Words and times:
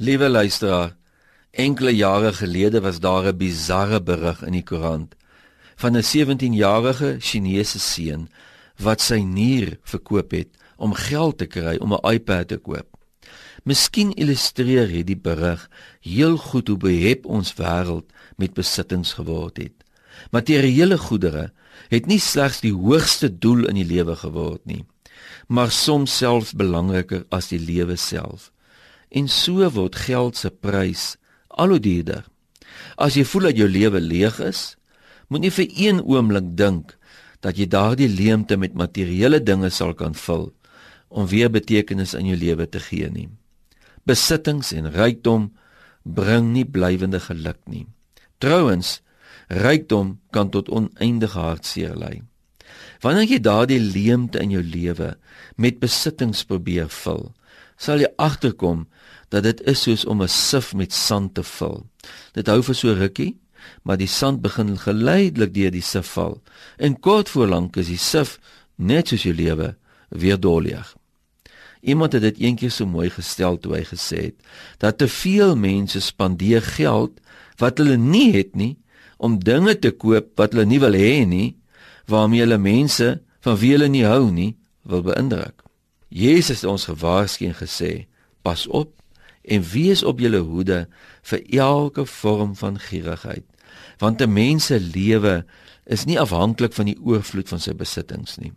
Liewe 0.00 0.28
luisteraar, 0.28 0.94
enkele 1.50 1.96
jare 1.96 2.32
gelede 2.32 2.80
was 2.80 3.00
daar 3.00 3.26
'n 3.26 3.36
bizarre 3.36 4.02
berig 4.02 4.42
in 4.42 4.52
die 4.52 4.64
koerant 4.64 5.14
van 5.76 5.96
'n 5.96 6.02
17-jarige 6.02 7.16
Chinese 7.18 7.78
seun 7.78 8.30
wat 8.76 9.00
sy 9.00 9.18
nier 9.20 9.78
verkoop 9.82 10.30
het 10.30 10.48
om 10.76 10.94
geld 10.94 11.38
te 11.38 11.46
kry 11.46 11.76
om 11.76 11.92
'n 11.92 12.12
iPad 12.12 12.48
te 12.48 12.56
koop. 12.56 12.88
Miskien 13.62 14.12
illustreer 14.12 14.88
hierdie 14.88 15.20
berig 15.20 15.68
heel 16.00 16.36
goed 16.36 16.68
hoe 16.68 16.76
behep 16.76 17.26
ons 17.26 17.54
wêreld 17.54 18.08
met 18.36 18.54
besittings 18.54 19.12
geword 19.12 19.56
het. 19.56 19.84
Materiële 20.30 20.98
goedere 20.98 21.52
het 21.88 22.06
nie 22.06 22.20
slegs 22.20 22.60
die 22.60 22.74
hoogste 22.74 23.38
doel 23.38 23.66
in 23.66 23.74
die 23.74 23.90
lewe 23.94 24.16
geword 24.16 24.64
nie, 24.64 24.84
maar 25.46 25.70
soms 25.70 26.16
selfs 26.16 26.52
belangriker 26.52 27.24
as 27.28 27.48
die 27.48 27.60
lewe 27.60 27.96
self. 27.96 28.50
En 29.10 29.28
so 29.28 29.66
word 29.74 29.98
geld 30.06 30.36
se 30.36 30.50
prys 30.50 31.16
al 31.48 31.74
hoe 31.74 31.82
duurder. 31.82 32.24
As 32.96 33.16
jy 33.18 33.24
voel 33.26 33.50
dat 33.50 33.58
jou 33.58 33.68
lewe 33.68 34.00
leeg 34.00 34.38
is, 34.44 34.76
moet 35.28 35.46
jy 35.46 35.52
vir 35.54 35.74
een 35.86 36.00
oomblik 36.02 36.54
dink 36.58 36.96
dat 37.44 37.58
jy 37.58 37.66
daardie 37.70 38.08
leemte 38.10 38.58
met 38.60 38.76
materiële 38.76 39.40
dinge 39.42 39.70
sal 39.72 39.94
kan 39.94 40.14
vul 40.14 40.50
om 41.10 41.26
weer 41.26 41.50
betekenis 41.50 42.14
in 42.14 42.28
jou 42.30 42.38
lewe 42.38 42.68
te 42.70 42.78
gee 42.78 43.08
nie. 43.10 43.28
Besittings 44.06 44.70
en 44.76 44.90
rykdom 44.94 45.48
bring 46.04 46.52
nie 46.54 46.64
blywende 46.64 47.18
geluk 47.20 47.58
nie. 47.66 47.86
Trouwens, 48.38 49.00
rykdom 49.50 50.20
kan 50.30 50.52
tot 50.54 50.70
oneindige 50.70 51.38
hartseer 51.38 51.96
lei. 51.98 52.22
Wanneer 53.02 53.26
jy 53.26 53.40
daardie 53.42 53.80
leemte 53.80 54.38
in 54.38 54.54
jou 54.54 54.62
lewe 54.62 55.14
met 55.58 55.80
besittings 55.82 56.44
probeer 56.46 56.88
vul, 57.02 57.32
sal 57.80 58.02
jy 58.02 58.10
agterkom 58.20 58.84
dat 59.32 59.46
dit 59.46 59.60
is 59.70 59.82
soos 59.86 60.04
om 60.04 60.22
'n 60.22 60.28
sif 60.28 60.74
met 60.74 60.92
sand 60.92 61.34
te 61.34 61.42
vul. 61.42 61.86
Dit 62.32 62.46
hou 62.46 62.62
vir 62.62 62.74
so 62.74 62.92
rukkie, 62.92 63.38
maar 63.82 63.96
die 63.96 64.08
sand 64.08 64.42
begin 64.42 64.78
geleidelik 64.78 65.54
deur 65.54 65.70
die 65.70 65.84
sif 65.84 66.06
val. 66.06 66.40
En 66.78 67.00
kort 67.00 67.28
voor 67.28 67.46
lank 67.46 67.76
is 67.76 67.86
die 67.86 67.98
sif 67.98 68.38
net 68.76 69.08
soos 69.08 69.22
jou 69.22 69.34
lewe 69.34 69.76
weer 70.08 70.40
doleeg. 70.40 70.96
Iemand 71.80 72.12
het 72.12 72.22
dit 72.22 72.38
eendag 72.38 72.72
so 72.72 72.86
mooi 72.86 73.10
gestel 73.10 73.58
toe 73.58 73.74
hy 73.74 73.84
gesê 73.88 74.22
het 74.30 74.34
dat 74.78 74.98
te 74.98 75.08
veel 75.08 75.56
mense 75.56 76.00
spandeer 76.00 76.62
geld 76.62 77.20
wat 77.56 77.78
hulle 77.78 77.96
nie 77.96 78.32
het 78.32 78.56
nie 78.56 78.76
om 79.16 79.38
dinge 79.38 79.78
te 79.78 79.90
koop 79.90 80.36
wat 80.36 80.52
hulle 80.52 80.66
nie 80.68 80.80
wil 80.80 80.92
hê 80.92 81.24
nie 81.24 81.56
waarmee 82.06 82.44
hulle 82.44 82.58
mense 82.58 83.20
van 83.40 83.56
wie 83.56 83.72
hulle 83.72 83.88
nie 83.88 84.04
hou 84.04 84.30
nie 84.30 84.56
wil 84.82 85.02
beïndruk. 85.02 85.69
Jesus 86.10 86.60
het 86.60 86.70
ons 86.70 86.88
gewaarsku 86.90 87.46
en 87.46 87.54
gesê: 87.54 88.06
"Pas 88.42 88.66
op 88.66 88.90
en 89.42 89.62
wees 89.62 90.02
op 90.02 90.18
julle 90.18 90.42
hoede 90.42 90.88
vir 91.22 91.42
elke 91.50 92.06
vorm 92.06 92.56
van 92.56 92.78
gierigheid, 92.78 93.44
want 93.98 94.20
'n 94.20 94.32
mens 94.32 94.66
se 94.66 94.80
lewe 94.80 95.44
is 95.86 96.04
nie 96.04 96.20
afhanklik 96.20 96.72
van 96.72 96.84
die 96.84 96.98
oorvloed 97.02 97.48
van 97.48 97.60
sy 97.60 97.74
besittings 97.74 98.36
nie." 98.36 98.52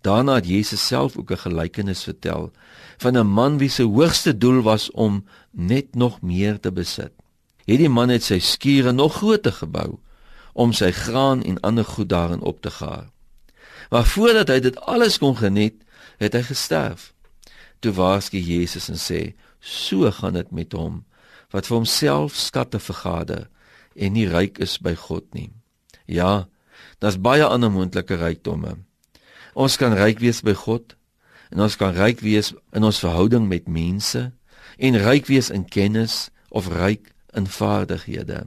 Daarna 0.00 0.34
het 0.34 0.46
Jesus 0.46 0.86
self 0.86 1.16
ook 1.16 1.30
'n 1.30 1.38
gelykenis 1.38 2.02
vertel 2.02 2.52
van 2.98 3.16
'n 3.16 3.26
man 3.26 3.58
wie 3.58 3.68
se 3.68 3.82
hoogste 3.82 4.38
doel 4.38 4.62
was 4.62 4.90
om 4.90 5.24
net 5.50 5.94
nog 5.94 6.20
meer 6.20 6.60
te 6.60 6.72
besit. 6.72 7.12
Hierdie 7.64 7.88
man 7.88 8.08
het 8.08 8.22
sy 8.22 8.38
skure 8.38 8.92
nog 8.92 9.14
groter 9.14 9.52
gebou 9.52 9.98
om 10.52 10.72
sy 10.72 10.90
graan 10.90 11.42
en 11.42 11.60
ander 11.60 11.84
goed 11.84 12.08
daarin 12.08 12.40
op 12.40 12.62
te 12.62 12.70
gaar. 12.70 13.10
Maar 13.90 14.06
voordat 14.06 14.48
hy 14.48 14.58
dit 14.62 14.76
alles 14.86 15.18
kon 15.18 15.36
geniet, 15.36 15.82
het 16.22 16.36
hy 16.36 16.42
gesterf. 16.46 17.10
Toe 17.82 17.92
waarsku 17.96 18.38
Jesus 18.38 18.88
en 18.92 18.98
sê: 19.00 19.34
"So 19.60 20.10
gaan 20.10 20.36
dit 20.38 20.50
met 20.50 20.72
hom 20.72 21.04
wat 21.50 21.66
vir 21.66 21.76
homself 21.76 22.36
skatte 22.36 22.78
vergader 22.78 23.48
en 23.96 24.12
nie 24.12 24.28
ryk 24.28 24.58
is 24.58 24.78
by 24.78 24.94
God 24.94 25.34
nie." 25.34 25.50
Ja, 26.06 26.48
daar's 26.98 27.20
baie 27.20 27.44
ander 27.44 27.70
moontlike 27.70 28.14
rykdomme. 28.14 28.76
Ons 29.54 29.76
kan 29.76 29.92
ryk 29.92 30.18
wees 30.18 30.42
by 30.42 30.54
God 30.54 30.96
en 31.50 31.60
ons 31.60 31.76
kan 31.76 31.94
ryk 31.94 32.20
wees 32.20 32.52
in 32.72 32.84
ons 32.84 32.98
verhouding 33.02 33.48
met 33.48 33.68
mense 33.68 34.32
en 34.78 35.02
ryk 35.02 35.26
wees 35.26 35.50
in 35.50 35.64
kennis 35.64 36.30
of 36.48 36.68
ryk 36.68 37.10
in 37.34 37.46
vaardighede. 37.46 38.46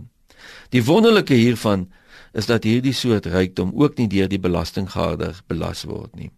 Die 0.70 0.84
wonderlike 0.84 1.34
hiervan 1.34 1.92
is 2.34 2.50
dat 2.50 2.66
hierdie 2.66 2.94
soort 2.94 3.26
rykdom 3.30 3.72
ook 3.76 3.98
nie 3.98 4.08
deur 4.10 4.30
die 4.30 4.42
belastinggaarder 4.42 5.42
belas 5.48 5.84
word 5.90 6.16
nie. 6.18 6.32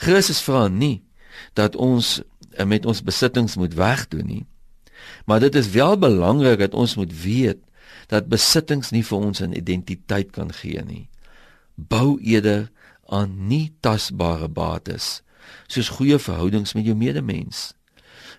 Christus 0.00 0.40
vra 0.42 0.68
nie 0.68 1.02
dat 1.58 1.76
ons 1.76 2.20
eh, 2.56 2.66
met 2.66 2.86
ons 2.86 3.04
besittings 3.04 3.56
moet 3.60 3.74
wegdoen 3.76 4.26
nie. 4.26 4.44
Maar 5.26 5.40
dit 5.40 5.54
is 5.54 5.70
wel 5.70 5.98
belangrik 5.98 6.58
dat 6.58 6.74
ons 6.74 6.96
moet 6.96 7.12
weet 7.22 7.60
dat 8.08 8.28
besittings 8.32 8.90
nie 8.90 9.04
vir 9.04 9.18
ons 9.18 9.40
'n 9.40 9.56
identiteit 9.56 10.32
kan 10.32 10.52
gee 10.52 10.82
nie. 10.84 11.08
Bou 11.76 12.20
eerder 12.20 12.70
aan 13.08 13.46
nie 13.48 13.72
tasbare 13.80 14.48
bates 14.48 15.22
soos 15.66 15.88
goeie 15.88 16.18
verhoudings 16.18 16.74
met 16.76 16.86
jou 16.86 16.96
medemens. 16.96 17.72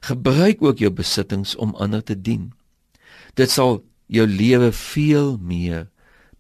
Gebruik 0.03 0.62
ook 0.62 0.78
jou 0.78 0.91
besittings 0.91 1.56
om 1.56 1.75
ander 1.75 2.03
te 2.03 2.16
dien. 2.22 2.51
Dit 3.34 3.51
sal 3.51 3.81
jou 4.12 4.28
lewe 4.28 4.72
veel 4.72 5.38
meer 5.41 5.88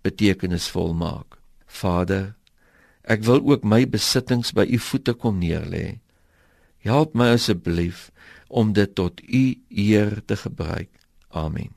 betekenisvol 0.03 0.93
maak. 0.97 1.39
Vader, 1.67 2.33
ek 3.03 3.23
wil 3.27 3.41
ook 3.43 3.65
my 3.67 3.83
besittings 3.89 4.53
by 4.55 4.67
u 4.69 4.79
voete 4.79 5.15
kom 5.17 5.41
neerlê. 5.41 5.99
Help 6.83 7.15
my 7.15 7.33
asseblief 7.35 8.09
om 8.47 8.75
dit 8.75 8.91
tot 8.95 9.23
u 9.23 9.45
eer 9.69 10.19
te 10.27 10.37
gebruik. 10.37 10.91
Amen. 11.33 11.71